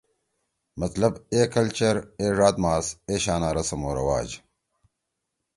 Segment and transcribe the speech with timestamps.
[0.81, 4.29] مطلب اے کلچر، اے ڙاد ماس، ایشانا رسم او رواج۔